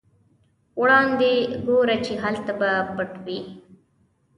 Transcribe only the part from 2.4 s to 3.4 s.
به پټ وي.